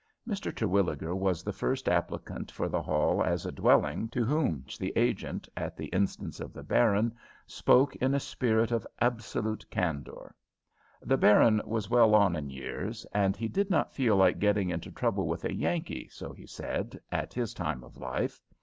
Mr. 0.27 0.51
Terwilliger 0.51 1.15
was 1.15 1.43
the 1.43 1.53
first 1.53 1.87
applicant 1.87 2.49
for 2.49 2.67
the 2.67 2.81
hall 2.81 3.21
as 3.23 3.45
a 3.45 3.51
dwelling 3.51 4.09
to 4.09 4.25
whom 4.25 4.65
the 4.79 4.91
agent, 4.95 5.47
at 5.55 5.77
the 5.77 5.85
instance 5.89 6.39
of 6.39 6.53
the 6.53 6.63
baron, 6.63 7.13
spoke 7.45 7.95
in 7.97 8.15
a 8.15 8.19
spirit 8.19 8.71
of 8.71 8.87
absolute 8.99 9.63
candor. 9.69 10.33
The 11.03 11.17
baron 11.17 11.61
was 11.65 11.91
well 11.91 12.15
on 12.15 12.35
in 12.35 12.49
years, 12.49 13.05
and 13.13 13.37
he 13.37 13.47
did 13.47 13.69
not 13.69 13.93
feel 13.93 14.15
like 14.15 14.39
getting 14.39 14.71
into 14.71 14.89
trouble 14.91 15.27
with 15.27 15.45
a 15.45 15.53
Yankee, 15.53 16.07
so 16.09 16.33
he 16.33 16.47
said, 16.47 16.99
at 17.11 17.35
his 17.35 17.53
time 17.53 17.83
of 17.83 17.95
life. 17.95 18.41